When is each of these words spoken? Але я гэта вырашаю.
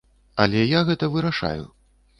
Але 0.45 0.63
я 0.63 0.79
гэта 0.89 1.13
вырашаю. 1.19 1.63